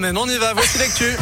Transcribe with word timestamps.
Mais 0.00 0.12
on 0.16 0.28
y 0.28 0.38
va, 0.38 0.54
voici 0.54 0.78
l'actu. 0.78 1.16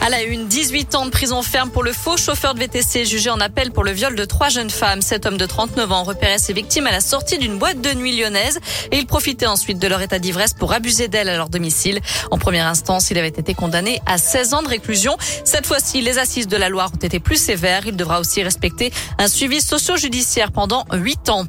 À 0.00 0.08
la 0.08 0.22
une, 0.22 0.48
18 0.48 0.94
ans 0.94 1.04
de 1.04 1.10
prison 1.10 1.42
ferme 1.42 1.68
pour 1.68 1.82
le 1.82 1.92
faux 1.92 2.16
chauffeur 2.16 2.54
de 2.54 2.60
VTC 2.60 3.04
jugé 3.04 3.28
en 3.28 3.40
appel 3.40 3.72
pour 3.72 3.84
le 3.84 3.90
viol 3.90 4.14
de 4.16 4.24
trois 4.24 4.48
jeunes 4.48 4.70
femmes. 4.70 5.02
Cet 5.02 5.26
homme 5.26 5.36
de 5.36 5.44
39 5.44 5.92
ans 5.92 6.02
repérait 6.04 6.38
ses 6.38 6.54
victimes 6.54 6.86
à 6.86 6.92
la 6.92 7.02
sortie 7.02 7.36
d'une 7.36 7.58
boîte 7.58 7.82
de 7.82 7.92
nuit 7.92 8.16
lyonnaise 8.16 8.58
et 8.90 8.96
il 8.96 9.06
profitait 9.06 9.44
ensuite 9.44 9.78
de 9.78 9.86
leur 9.86 10.00
état 10.00 10.18
d'ivresse 10.18 10.54
pour 10.54 10.72
abuser 10.72 11.08
d'elles 11.08 11.28
à 11.28 11.36
leur 11.36 11.50
domicile. 11.50 12.00
En 12.30 12.38
première 12.38 12.66
instance, 12.66 13.10
il 13.10 13.18
avait 13.18 13.28
été 13.28 13.52
condamné 13.52 14.00
à 14.06 14.16
16 14.16 14.54
ans 14.54 14.62
de 14.62 14.68
réclusion. 14.68 15.18
Cette 15.44 15.66
fois-ci, 15.66 16.00
les 16.00 16.16
assises 16.16 16.48
de 16.48 16.56
la 16.56 16.70
Loire 16.70 16.90
ont 16.90 17.04
été 17.04 17.20
plus 17.20 17.36
sévères. 17.36 17.82
Il 17.86 17.96
devra 17.96 18.18
aussi 18.18 18.42
respecter 18.42 18.94
un 19.18 19.28
suivi 19.28 19.60
socio-judiciaire 19.60 20.52
pendant 20.52 20.86
8 20.90 21.28
ans. 21.28 21.44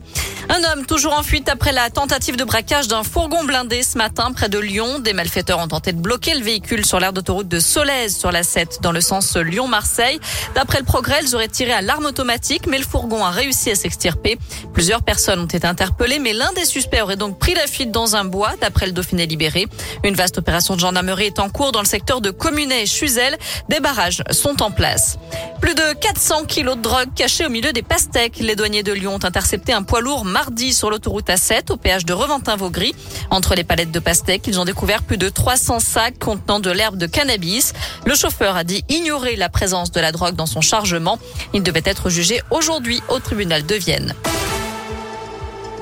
Un 0.47 0.63
homme 0.71 0.85
toujours 0.85 1.13
en 1.13 1.23
fuite 1.23 1.49
après 1.49 1.71
la 1.71 1.89
tentative 1.89 2.35
de 2.35 2.43
braquage 2.43 2.87
d'un 2.87 3.03
fourgon 3.03 3.43
blindé 3.43 3.81
ce 3.81 3.97
matin 3.97 4.31
près 4.31 4.47
de 4.47 4.59
Lyon. 4.59 4.99
Des 4.99 5.13
malfaiteurs 5.13 5.59
ont 5.59 5.67
tenté 5.67 5.91
de 5.91 5.99
bloquer 5.99 6.35
le 6.35 6.43
véhicule 6.43 6.85
sur 6.85 6.99
l'aire 6.99 7.13
d'autoroute 7.13 7.47
de 7.47 7.59
Solèze 7.59 8.15
sur 8.15 8.31
la 8.31 8.43
7 8.43 8.79
dans 8.81 8.91
le 8.91 9.01
sens 9.01 9.35
Lyon-Marseille. 9.37 10.19
D'après 10.53 10.79
le 10.79 10.85
progrès, 10.85 11.21
ils 11.23 11.35
auraient 11.35 11.47
tiré 11.47 11.71
à 11.71 11.81
l'arme 11.81 12.05
automatique, 12.05 12.67
mais 12.67 12.77
le 12.77 12.83
fourgon 12.83 13.25
a 13.25 13.31
réussi 13.31 13.71
à 13.71 13.75
s'extirper. 13.75 14.37
Plusieurs 14.73 15.01
personnes 15.01 15.39
ont 15.39 15.45
été 15.45 15.65
interpellées, 15.65 16.19
mais 16.19 16.33
l'un 16.33 16.53
des 16.53 16.65
suspects 16.65 17.01
aurait 17.01 17.15
donc 17.15 17.39
pris 17.39 17.55
la 17.55 17.65
fuite 17.65 17.91
dans 17.91 18.15
un 18.15 18.25
bois, 18.25 18.53
d'après 18.61 18.85
le 18.85 18.91
Dauphiné 18.91 19.25
libéré. 19.25 19.67
Une 20.03 20.15
vaste 20.15 20.37
opération 20.37 20.75
de 20.75 20.79
gendarmerie 20.79 21.25
est 21.25 21.39
en 21.39 21.49
cours 21.49 21.71
dans 21.71 21.81
le 21.81 21.87
secteur 21.87 22.21
de 22.21 22.29
Communet 22.29 22.83
et 22.83 22.85
Chuzel. 22.85 23.37
Des 23.69 23.79
barrages 23.79 24.23
sont 24.29 24.61
en 24.61 24.69
place. 24.69 25.17
Plus 25.59 25.73
de 25.73 25.93
400 25.93 26.45
kilos 26.45 26.77
de 26.77 26.81
drogue 26.81 27.09
cachés 27.15 27.45
au 27.45 27.49
milieu 27.49 27.73
des 27.73 27.81
pastèques. 27.81 28.37
Les 28.39 28.55
douaniers 28.55 28.83
de 28.83 28.93
Lyon 28.93 29.15
ont 29.15 29.25
intercepté 29.25 29.73
un 29.73 29.81
poids 29.81 30.01
lourd 30.01 30.23
mardi 30.35 30.73
sur 30.73 30.89
l'autoroute 30.89 31.27
A7 31.27 31.71
au 31.71 31.77
péage 31.77 32.03
de 32.03 32.11
Reventin-Vaugry. 32.11 32.93
Entre 33.29 33.55
les 33.55 33.63
palettes 33.63 33.93
de 33.93 33.99
pastèques, 33.99 34.47
ils 34.47 34.59
ont 34.59 34.65
découvert 34.65 35.01
plus 35.01 35.17
de 35.17 35.29
300 35.29 35.79
sacs 35.79 36.19
contenant 36.19 36.59
de 36.59 36.69
l'herbe 36.69 36.97
de 36.97 37.05
cannabis. 37.05 37.71
Le 38.05 38.15
chauffeur 38.15 38.57
a 38.57 38.65
dit 38.65 38.83
ignorer 38.89 39.37
la 39.37 39.47
présence 39.47 39.93
de 39.93 40.01
la 40.01 40.11
drogue 40.11 40.35
dans 40.35 40.45
son 40.45 40.59
chargement. 40.59 41.19
Il 41.53 41.63
devait 41.63 41.83
être 41.85 42.09
jugé 42.09 42.41
aujourd'hui 42.51 43.01
au 43.07 43.19
tribunal 43.19 43.65
de 43.65 43.75
Vienne. 43.75 44.13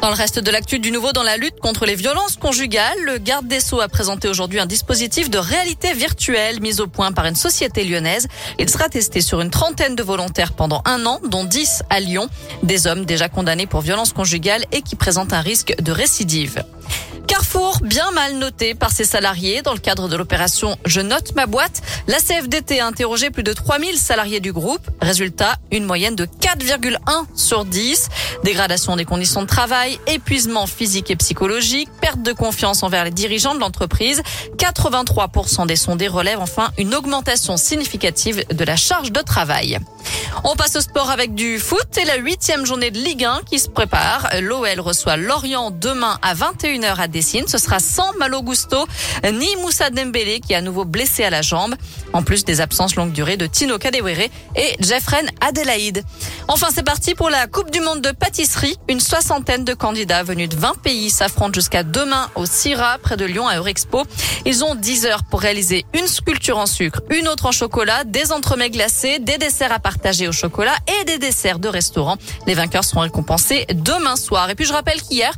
Dans 0.04 0.10
le 0.10 0.16
reste 0.16 0.40
de 0.40 0.52
l'actu 0.52 0.80
du 0.80 0.92
nouveau 0.92 1.14
dans 1.14 1.24
la 1.24 1.38
lutte 1.38 1.62
contre 1.62 1.86
les 1.86 1.96
violences 1.96 2.36
conjugales, 2.36 2.98
le 3.06 3.20
garde 3.20 3.48
des 3.48 3.62
Sceaux 3.62 3.80
a 3.80 3.88
présenté 3.88 4.28
aujourd'hui 4.28 4.60
un 4.60 4.66
dispositif 4.66 5.30
de 5.30 5.38
réalité 5.38 5.94
virtuelle 5.94 6.60
mis 6.60 6.82
au 6.82 6.88
point 6.88 7.14
par 7.14 7.26
une 7.26 7.38
société 7.38 7.86
lyonnaise. 7.86 8.28
Il 8.60 8.70
sera 8.70 8.90
testé 8.90 9.22
sur 9.22 9.40
une 9.40 9.50
trentaine 9.50 9.96
de 9.96 10.04
volontaires 10.04 10.52
pendant 10.52 10.82
un 10.84 11.06
an, 11.06 11.22
dont 11.26 11.46
10 11.46 11.84
à 11.90 12.02
Lyon. 12.02 12.28
Des 12.64 12.86
hommes 12.86 13.06
déjà 13.06 13.30
condamnés 13.30 13.66
pour 13.66 13.80
violences 13.80 14.12
conjugales 14.12 14.66
et 14.74 14.82
qui 14.82 14.98
présentent 14.98 15.32
un 15.32 15.40
risque 15.40 15.74
de 15.82 15.94
récidive. 15.94 16.66
Carrefour, 17.54 17.82
bien 17.84 18.10
mal 18.12 18.38
noté 18.38 18.74
par 18.74 18.92
ses 18.92 19.04
salariés 19.04 19.62
dans 19.62 19.74
le 19.74 19.80
cadre 19.80 20.08
de 20.08 20.16
l'opération 20.16 20.76
Je 20.86 21.02
note 21.02 21.36
ma 21.36 21.46
boîte. 21.46 21.82
La 22.08 22.18
CFDT 22.20 22.80
a 22.80 22.88
interrogé 22.88 23.30
plus 23.30 23.44
de 23.44 23.54
3000 23.54 23.98
salariés 23.98 24.40
du 24.40 24.52
groupe. 24.52 24.90
Résultat, 25.02 25.58
une 25.72 25.86
moyenne 25.86 26.16
de 26.16 26.26
4,1 26.26 26.98
sur 27.36 27.66
10. 27.66 28.10
Dégradation 28.44 28.96
des 28.96 29.06
conditions 29.06 29.44
de 29.44 29.48
travail, 29.48 30.00
épuisement 30.08 30.66
physique 30.66 31.12
et 31.12 31.16
psychologique, 31.16 31.90
perte 32.02 32.24
de 32.24 32.34
confiance 32.34 32.82
envers 32.82 33.06
les 33.06 33.12
dirigeants 33.12 33.54
de 33.54 33.60
l'entreprise. 33.60 34.24
83% 34.58 35.68
des 35.68 35.76
sondés 35.76 36.08
relèvent 36.08 36.42
enfin 36.42 36.72
une 36.80 36.96
augmentation 36.96 37.58
significative 37.58 38.46
de 38.52 38.66
la 38.66 38.78
charge 38.78 39.12
de 39.12 39.22
travail. 39.22 39.80
On 40.44 40.56
passe 40.56 40.76
au 40.76 40.82
sport 40.82 41.10
avec 41.10 41.36
du 41.36 41.60
foot 41.60 41.98
et 41.98 42.06
la 42.06 42.18
huitième 42.18 42.66
journée 42.66 42.92
de 42.92 42.98
Ligue 42.98 43.24
1 43.24 43.42
qui 43.46 43.60
se 43.60 43.70
prépare. 43.70 44.30
L'OL 44.42 44.80
reçoit 44.80 45.18
Lorient 45.18 45.72
demain 45.72 46.18
à 46.22 46.34
21h 46.34 47.00
à 47.00 47.08
Dessine. 47.08 47.48
Ce 47.48 47.58
sera 47.58 47.80
sans 47.80 48.14
Malo 48.18 48.42
Gusto 48.42 48.86
ni 49.32 49.56
Moussa 49.58 49.90
Dembélé 49.90 50.40
qui 50.40 50.54
est 50.54 50.58
à 50.58 50.62
nouveau 50.62 50.86
blessé 50.86 51.24
à 51.24 51.30
la 51.30 51.42
jambe. 51.42 51.76
En 52.14 52.24
plus 52.24 52.44
des 52.46 52.62
absences 52.62 52.96
longue 52.96 53.12
durée 53.12 53.38
de 53.38 53.48
Tino 53.48 53.78
Kadewere 53.78 54.30
et 54.56 54.76
Jeffren 54.80 55.30
Adelaide. 55.42 56.04
Enfin, 56.48 56.68
c'est 56.74 56.84
parti 56.84 57.16
pour 57.16 57.30
la 57.30 57.48
Coupe 57.48 57.72
du 57.72 57.80
Monde 57.80 58.02
de 58.02 58.12
pâtisserie. 58.12 58.78
Une 58.90 59.00
soixantaine 59.00 59.64
de 59.64 59.74
candidats 59.74 60.24
venus 60.24 60.50
de 60.50 60.56
20 60.56 60.82
pays 60.82 61.10
s'affrontent 61.10 61.54
jusqu'à 61.54 61.84
demain 61.84 62.30
au 62.36 62.46
Syrah, 62.46 62.98
près 62.98 63.18
de 63.18 63.26
Lyon, 63.26 63.48
à 63.48 63.58
Eurexpo. 63.58 64.04
Ils 64.46 64.64
ont 64.64 64.76
10 64.76 65.06
heures 65.06 65.24
pour 65.24 65.42
réaliser 65.42 65.86
une 65.94 66.08
sculpture 66.08 66.58
en 66.58 66.66
sucre, 66.66 67.02
une 67.10 67.28
autre 67.28 67.46
en 67.46 67.52
chocolat, 67.52 68.04
des 68.04 68.32
entremets 68.32 68.70
glacés, 68.70 69.20
des 69.20 69.38
desserts 69.38 69.72
à 69.72 69.80
partager 69.94 70.28
au 70.28 70.32
chocolat 70.32 70.76
et 70.88 71.06
des 71.06 71.20
desserts 71.20 71.60
de 71.60 71.68
restaurant. 71.68 72.18
Les 72.48 72.56
vainqueurs 72.56 72.84
seront 72.84 73.02
récompensés 73.02 73.68
demain 73.74 74.16
soir. 74.16 74.50
Et 74.50 74.56
puis, 74.56 74.66
je 74.66 74.74
rappelle 74.74 75.00
qu'hier, 75.00 75.32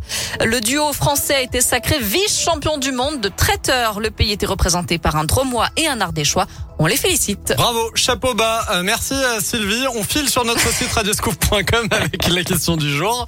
le 0.46 0.62
duo 0.62 0.94
français 0.94 1.36
a 1.36 1.42
été 1.42 1.60
sacré 1.60 2.00
vice-champion 2.00 2.78
du 2.78 2.94
monde 2.94 3.20
de 3.20 3.28
traiteur. 3.28 4.00
Le 4.00 4.12
pays 4.12 4.32
était 4.32 4.46
représenté 4.46 4.98
par 4.98 5.18
un 5.18 5.26
Dromois 5.26 5.68
et 5.76 5.88
un 5.88 6.00
Ardéchois. 6.00 6.48
On 6.80 6.88
les 6.88 6.96
félicite. 6.96 7.54
Bravo, 7.58 7.92
chapeau 7.96 8.34
bas. 8.34 8.66
Euh, 8.72 8.84
merci 8.84 9.14
à 9.14 9.42
Sylvie. 9.42 9.86
On 9.94 10.04
file 10.04 10.30
sur 10.30 10.46
notre 10.46 10.68
site 10.74 10.92
radioscoop.com 10.92 11.88
avec 11.92 12.28
la 12.28 12.44
question 12.44 12.78
du 12.78 12.90
jour. 12.90 13.28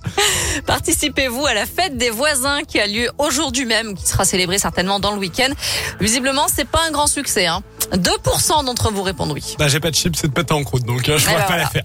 Participez-vous 0.65 1.45
à 1.45 1.53
la 1.53 1.65
fête 1.65 1.97
des 1.97 2.09
voisins 2.09 2.63
qui 2.63 2.79
a 2.79 2.87
lieu 2.87 3.09
aujourd'hui 3.17 3.65
même, 3.65 3.95
qui 3.95 4.07
sera 4.07 4.23
célébrée 4.23 4.59
certainement 4.59 4.99
dans 4.99 5.11
le 5.11 5.17
week-end. 5.17 5.49
Visiblement, 5.99 6.47
c'est 6.53 6.67
pas 6.67 6.81
un 6.87 6.91
grand 6.91 7.07
succès. 7.07 7.47
Hein. 7.47 7.63
2% 7.93 8.65
d'entre 8.65 8.91
vous 8.91 9.03
répondent 9.03 9.31
oui. 9.31 9.55
Bah, 9.57 9.67
j'ai 9.67 9.79
pas 9.79 9.91
de 9.91 9.95
chips, 9.95 10.15
c'est 10.15 10.27
de 10.27 10.33
pâte 10.33 10.51
en 10.51 10.63
croûte, 10.63 10.83
donc 10.83 11.07
euh, 11.09 11.17
je 11.17 11.25
Eh 11.25 11.31
pourrais 11.31 11.45
pas 11.47 11.57
la 11.57 11.67
faire. 11.67 11.83